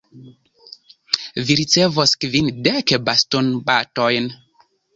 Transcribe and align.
Vi 1.49 1.57
ricevos 1.59 2.15
kvindek 2.25 2.97
bastonbatojn. 3.13 4.31